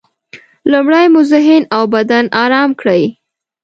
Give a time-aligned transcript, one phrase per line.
[0.71, 3.03] لومړی مو ذهن او بدن ارام کړئ.